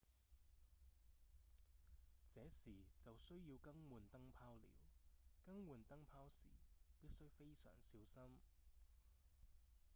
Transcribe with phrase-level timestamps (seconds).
[2.27, 4.71] 這時就需要更換燈泡了
[5.45, 6.47] 更換燈泡時
[6.99, 8.39] 必須非常小心